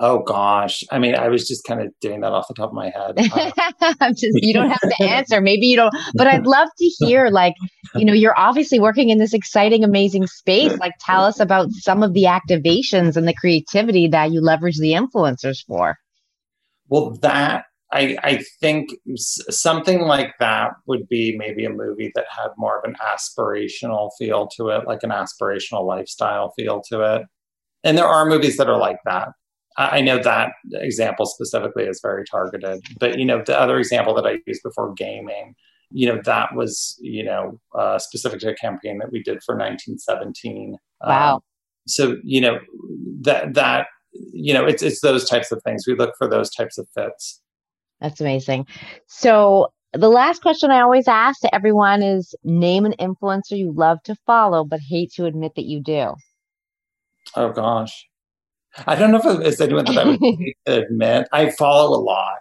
Oh 0.00 0.20
gosh. 0.20 0.84
I 0.90 0.98
mean, 0.98 1.14
I 1.14 1.28
was 1.28 1.46
just 1.46 1.64
kind 1.64 1.80
of 1.80 1.88
doing 2.00 2.20
that 2.20 2.32
off 2.32 2.48
the 2.48 2.54
top 2.54 2.70
of 2.70 2.74
my 2.74 2.90
head. 2.90 3.18
Uh, 3.80 4.10
just, 4.10 4.26
you 4.34 4.52
don't 4.52 4.70
have 4.70 4.80
to 4.80 5.02
answer. 5.02 5.40
Maybe 5.40 5.66
you 5.66 5.76
don't, 5.76 5.94
but 6.14 6.26
I'd 6.26 6.46
love 6.46 6.68
to 6.78 6.84
hear 6.98 7.28
like, 7.28 7.54
you 7.94 8.04
know, 8.04 8.12
you're 8.12 8.38
obviously 8.38 8.80
working 8.80 9.10
in 9.10 9.18
this 9.18 9.32
exciting, 9.32 9.84
amazing 9.84 10.26
space. 10.26 10.76
Like 10.78 10.94
tell 11.00 11.24
us 11.24 11.38
about 11.38 11.70
some 11.70 12.02
of 12.02 12.12
the 12.12 12.24
activations 12.24 13.16
and 13.16 13.26
the 13.26 13.34
creativity 13.34 14.08
that 14.08 14.32
you 14.32 14.40
leverage 14.40 14.78
the 14.78 14.92
influencers 14.92 15.64
for. 15.64 15.96
Well, 16.88 17.12
that 17.22 17.64
I, 17.92 18.18
I 18.22 18.42
think 18.60 18.90
something 19.16 20.02
like 20.02 20.34
that 20.40 20.72
would 20.86 21.08
be 21.08 21.36
maybe 21.38 21.64
a 21.64 21.70
movie 21.70 22.12
that 22.14 22.26
had 22.28 22.48
more 22.56 22.78
of 22.78 22.84
an 22.84 22.96
aspirational 23.00 24.10
feel 24.18 24.48
to 24.56 24.68
it, 24.68 24.86
like 24.86 25.02
an 25.02 25.10
aspirational 25.10 25.86
lifestyle 25.86 26.52
feel 26.56 26.82
to 26.90 27.00
it. 27.00 27.22
And 27.84 27.96
there 27.96 28.06
are 28.06 28.26
movies 28.26 28.56
that 28.58 28.68
are 28.68 28.78
like 28.78 28.98
that. 29.06 29.28
I 29.78 30.00
know 30.00 30.20
that 30.20 30.50
example 30.72 31.24
specifically 31.24 31.84
is 31.84 32.00
very 32.02 32.24
targeted, 32.24 32.84
but 32.98 33.18
you 33.18 33.24
know 33.24 33.42
the 33.46 33.58
other 33.58 33.78
example 33.78 34.12
that 34.14 34.26
I 34.26 34.38
used 34.44 34.62
before 34.64 34.92
gaming, 34.94 35.54
you 35.90 36.06
know 36.06 36.20
that 36.24 36.54
was 36.54 36.98
you 37.00 37.22
know 37.22 37.60
uh, 37.76 37.98
specific 37.98 38.40
to 38.40 38.50
a 38.50 38.54
campaign 38.54 38.98
that 38.98 39.12
we 39.12 39.22
did 39.22 39.42
for 39.44 39.54
1917. 39.54 40.76
Wow. 41.06 41.36
Um, 41.36 41.40
so 41.86 42.16
you 42.24 42.40
know 42.40 42.58
that 43.20 43.54
that 43.54 43.86
you 44.32 44.52
know 44.52 44.66
it's 44.66 44.82
it's 44.82 45.00
those 45.00 45.28
types 45.28 45.52
of 45.52 45.62
things. 45.62 45.84
We 45.86 45.94
look 45.94 46.14
for 46.18 46.28
those 46.28 46.50
types 46.50 46.76
of 46.76 46.88
fits. 46.94 47.40
That's 48.00 48.20
amazing. 48.20 48.66
So 49.06 49.68
the 49.92 50.08
last 50.08 50.42
question 50.42 50.72
I 50.72 50.80
always 50.80 51.06
ask 51.06 51.40
to 51.42 51.54
everyone 51.54 52.02
is 52.02 52.34
name 52.42 52.84
an 52.84 52.94
influencer 52.98 53.56
you 53.56 53.72
love 53.72 54.02
to 54.04 54.16
follow 54.26 54.64
but 54.64 54.80
hate 54.80 55.12
to 55.12 55.26
admit 55.26 55.52
that 55.54 55.64
you 55.66 55.80
do. 55.80 56.14
Oh 57.36 57.52
gosh. 57.52 58.07
I 58.86 58.94
don't 58.94 59.10
know 59.10 59.20
if 59.22 59.46
it's 59.46 59.60
anyone 59.60 59.84
that 59.86 59.98
I 59.98 60.04
would 60.04 60.20
admit. 60.66 61.28
I 61.32 61.50
follow 61.50 61.98
a 61.98 62.00
lot. 62.00 62.38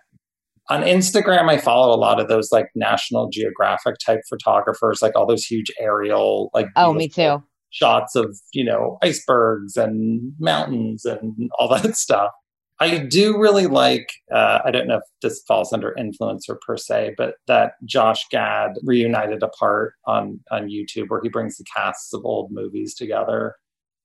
On 0.69 0.81
Instagram, 0.81 1.49
I 1.49 1.57
follow 1.57 1.95
a 1.95 1.99
lot 1.99 2.19
of 2.19 2.27
those 2.27 2.51
like 2.51 2.67
National 2.75 3.29
Geographic 3.29 3.95
type 4.05 4.19
photographers, 4.29 5.01
like 5.01 5.15
all 5.15 5.25
those 5.25 5.45
huge 5.45 5.71
aerial, 5.79 6.49
like 6.53 6.67
oh, 6.75 6.93
me 6.93 7.07
too, 7.07 7.41
shots 7.69 8.15
of 8.15 8.37
you 8.53 8.65
know 8.65 8.97
icebergs 9.01 9.77
and 9.77 10.33
mountains 10.39 11.05
and 11.05 11.49
all 11.57 11.69
that 11.69 11.95
stuff. 11.95 12.31
I 12.79 12.99
do 12.99 13.39
really 13.39 13.65
like. 13.65 14.07
Uh, 14.31 14.59
I 14.63 14.71
don't 14.71 14.87
know 14.87 14.97
if 14.97 15.03
this 15.21 15.41
falls 15.47 15.73
under 15.73 15.95
influencer 15.97 16.57
per 16.65 16.77
se, 16.77 17.15
but 17.17 17.35
that 17.47 17.71
Josh 17.85 18.27
Gad 18.29 18.71
reunited 18.83 19.43
apart 19.43 19.93
on 20.05 20.41
on 20.51 20.67
YouTube, 20.67 21.05
where 21.07 21.21
he 21.21 21.29
brings 21.29 21.55
the 21.57 21.65
casts 21.75 22.13
of 22.13 22.25
old 22.25 22.51
movies 22.51 22.93
together 22.93 23.55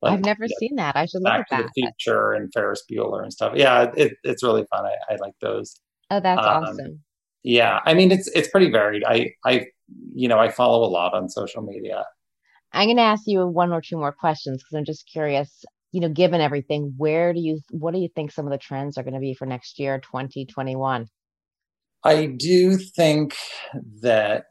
like, 0.03 0.15
I've 0.15 0.25
never 0.25 0.49
seen 0.59 0.77
that. 0.77 0.97
I 0.97 1.07
should 1.07 1.23
look 1.23 1.33
at 1.33 1.47
that. 1.51 1.71
the 1.75 1.83
Future 1.83 2.33
and 2.33 2.53
Ferris 2.53 2.83
Bueller 2.91 3.23
and 3.23 3.33
stuff. 3.33 3.53
Yeah, 3.55 3.91
it, 3.97 4.15
it's 4.25 4.43
really 4.43 4.65
fun. 4.71 4.85
I, 4.85 5.15
I, 5.15 5.17
like 5.17 5.35
those. 5.41 5.81
Oh, 6.11 6.21
that's 6.21 6.45
um, 6.45 6.65
awesome. 6.65 7.01
Yeah, 7.45 7.81
I 7.85 7.95
mean 7.95 8.13
it's 8.13 8.29
it's 8.29 8.49
pretty 8.49 8.71
varied. 8.71 9.05
I 9.05 9.33
I 9.45 9.67
you 10.15 10.29
know 10.29 10.39
I 10.39 10.51
follow 10.51 10.85
a 10.85 10.91
lot 10.91 11.15
on 11.15 11.29
social 11.29 11.63
media. 11.63 12.05
I'm 12.73 12.87
going 12.87 12.97
to 12.97 13.03
ask 13.03 13.23
you 13.27 13.47
one 13.47 13.73
or 13.73 13.83
two 13.83 13.97
more 13.97 14.13
questions 14.13 14.59
because 14.59 14.77
I'm 14.77 14.85
just 14.85 15.09
curious. 15.11 15.65
You 15.93 16.01
know, 16.01 16.09
given 16.09 16.41
everything, 16.41 16.95
where 16.97 17.33
do 17.33 17.41
you 17.41 17.61
what 17.71 17.95
do 17.95 18.01
you 18.01 18.09
think 18.15 18.33
some 18.33 18.47
of 18.47 18.53
the 18.53 18.59
trends 18.59 18.97
are 18.97 19.03
going 19.03 19.15
to 19.15 19.21
be 19.21 19.35
for 19.35 19.47
next 19.47 19.79
year, 19.79 19.99
2021? 19.99 21.07
I 22.05 22.27
do 22.27 22.77
think 22.77 23.37
that 24.01 24.47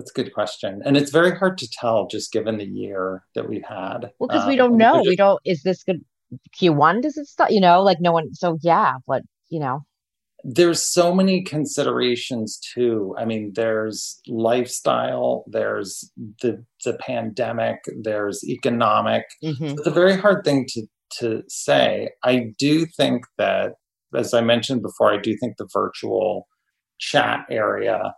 that's 0.00 0.10
a 0.10 0.14
good 0.14 0.32
question. 0.32 0.80
And 0.84 0.96
it's 0.96 1.10
very 1.10 1.36
hard 1.36 1.58
to 1.58 1.68
tell 1.70 2.06
just 2.06 2.32
given 2.32 2.56
the 2.56 2.64
year 2.64 3.22
that 3.34 3.48
we've 3.48 3.64
had. 3.68 4.10
Well, 4.18 4.28
because 4.28 4.42
um, 4.42 4.48
we 4.48 4.56
don't 4.56 4.76
know. 4.76 4.96
Just, 4.96 5.08
we 5.08 5.16
don't, 5.16 5.40
is 5.44 5.62
this 5.62 5.84
good? 5.84 6.02
Q1 6.60 7.02
does 7.02 7.16
it 7.16 7.26
start? 7.26 7.50
You 7.50 7.60
know, 7.60 7.82
like 7.82 7.98
no 8.00 8.12
one. 8.12 8.34
So, 8.34 8.58
yeah, 8.62 8.94
but, 9.06 9.22
you 9.50 9.60
know. 9.60 9.84
There's 10.42 10.80
so 10.80 11.14
many 11.14 11.42
considerations 11.42 12.58
too. 12.74 13.14
I 13.18 13.26
mean, 13.26 13.52
there's 13.54 14.18
lifestyle, 14.26 15.44
there's 15.46 16.10
the 16.40 16.64
the 16.86 16.94
pandemic, 16.94 17.76
there's 18.02 18.42
economic. 18.48 19.24
Mm-hmm. 19.44 19.66
It's 19.66 19.86
a 19.86 19.90
very 19.90 20.16
hard 20.16 20.42
thing 20.46 20.64
to 20.70 20.86
to 21.18 21.42
say. 21.48 22.08
I 22.24 22.54
do 22.58 22.86
think 22.86 23.24
that, 23.36 23.72
as 24.16 24.32
I 24.32 24.40
mentioned 24.40 24.80
before, 24.80 25.12
I 25.12 25.18
do 25.18 25.36
think 25.36 25.58
the 25.58 25.68
virtual 25.74 26.48
chat 26.98 27.44
area 27.50 28.14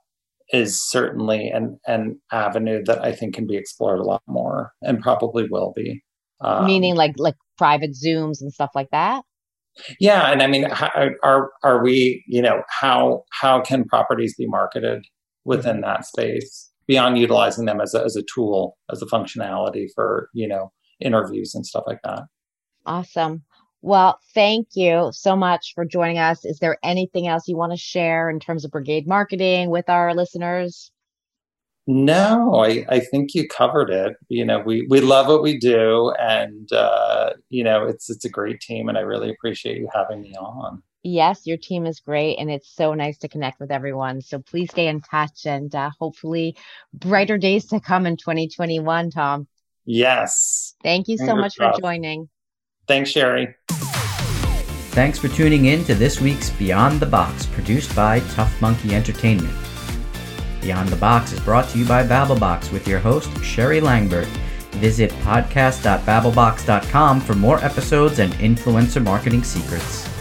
is 0.53 0.81
certainly 0.81 1.49
an, 1.49 1.79
an 1.87 2.21
avenue 2.31 2.83
that 2.85 3.03
I 3.03 3.13
think 3.13 3.35
can 3.35 3.47
be 3.47 3.57
explored 3.57 4.01
a 4.01 4.05
lot 4.05 4.23
more 4.27 4.73
and 4.83 5.01
probably 5.01 5.49
will 5.51 5.73
be. 5.75 6.03
Um, 6.41 6.67
Meaning 6.67 6.95
like 6.97 7.15
like 7.19 7.37
private 7.57 7.93
Zooms 7.93 8.41
and 8.41 8.53
stuff 8.53 8.71
like 8.75 8.91
that. 8.91 9.25
Yeah, 9.99 10.31
and 10.31 10.43
I 10.43 10.47
mean, 10.47 10.65
how, 10.71 10.91
are 11.23 11.51
are 11.63 11.83
we? 11.83 12.23
You 12.27 12.43
know, 12.43 12.63
how 12.69 13.25
how 13.31 13.61
can 13.61 13.85
properties 13.85 14.35
be 14.37 14.47
marketed 14.47 15.05
within 15.45 15.81
that 15.81 16.05
space 16.05 16.71
beyond 16.87 17.19
utilizing 17.19 17.65
them 17.65 17.81
as 17.81 17.95
a, 17.95 18.05
as 18.05 18.17
a 18.17 18.23
tool, 18.35 18.77
as 18.91 19.01
a 19.01 19.07
functionality 19.07 19.87
for 19.95 20.29
you 20.35 20.47
know 20.47 20.73
interviews 21.01 21.55
and 21.55 21.65
stuff 21.65 21.85
like 21.87 22.01
that? 22.05 22.25
Awesome. 22.85 23.45
Well, 23.83 24.21
thank 24.33 24.69
you 24.75 25.11
so 25.13 25.35
much 25.35 25.73
for 25.75 25.85
joining 25.85 26.19
us. 26.19 26.45
Is 26.45 26.61
there 26.61 26.79
anything 26.85 27.27
else 27.27 27.49
you 27.49 27.57
want 27.57 27.73
to 27.73 27.77
share 27.77 28.31
in 28.31 28.39
terms 28.39 28.65
of 28.65 28.71
brigade 28.71 29.09
marketing 29.09 29.71
with 29.71 29.91
our 29.91 30.15
listeners? 30.15 30.93
No, 31.89 32.63
I, 32.65 32.87
I 32.89 33.01
think 33.01 33.35
you 33.35 33.49
covered 33.49 33.91
it. 33.91 34.17
You 34.29 34.45
know, 34.45 34.61
we, 34.61 34.87
we 34.89 35.01
love 35.01 35.27
what 35.27 35.43
we 35.43 35.59
do 35.59 36.13
and, 36.21 36.73
uh, 36.73 37.33
you 37.51 37.65
know, 37.65 37.85
it's, 37.85 38.09
it's 38.09 38.25
a 38.25 38.31
great 38.31 38.61
team 38.61 38.89
and 38.89 38.97
I 38.97 39.01
really 39.01 39.31
appreciate 39.31 39.79
you 39.79 39.89
having 39.93 40.23
me 40.23 40.33
on. 40.37 40.81
Yes, 41.05 41.49
your 41.49 41.57
team 41.57 41.85
is 41.85 41.99
great, 41.99 42.37
and 42.39 42.49
it's 42.49 42.73
so 42.77 42.95
nice 42.95 43.19
to 43.19 43.29
connect 43.29 43.59
with 43.59 43.73
everyone. 43.73 44.21
So 44.21 44.39
please 44.39 44.71
stay 44.71 44.87
in 44.87 45.01
touch 45.01 45.47
and 45.47 45.75
uh, 45.75 45.91
hopefully 45.99 46.57
brighter 46.95 47.39
days 47.39 47.67
to 47.67 47.81
come 47.81 48.07
in 48.07 48.17
2021, 48.17 49.11
Tom. 49.11 49.49
Yes. 49.85 50.77
Thank 50.85 51.09
you 51.09 51.19
so 51.19 51.35
much 51.35 51.57
for 51.57 51.73
joining. 51.81 52.29
Thanks, 52.87 53.11
Sherry. 53.11 53.55
Thanks 54.93 55.19
for 55.19 55.29
tuning 55.29 55.65
in 55.67 55.85
to 55.85 55.95
this 55.95 56.21
week's 56.21 56.51
Beyond 56.51 57.01
the 57.01 57.07
Box, 57.07 57.47
produced 57.47 57.97
by 57.97 58.21
Tough 58.35 58.61
Monkey 58.61 58.95
Entertainment. 58.95 59.57
Beyond 60.61 60.91
the 60.91 60.97
Box 60.97 61.33
is 61.33 61.41
brought 61.41 61.69
to 61.71 61.79
you 61.79 61.87
by 61.87 62.05
Babblebox 62.05 62.71
with 62.73 62.87
your 62.87 62.99
host, 62.99 63.31
Sherry 63.43 63.81
Langbert. 63.81 64.27
Visit 64.77 65.11
podcast.babblebox.com 65.23 67.21
for 67.21 67.35
more 67.35 67.59
episodes 67.65 68.19
and 68.19 68.33
influencer 68.35 69.03
marketing 69.03 69.45
secrets. 69.45 70.12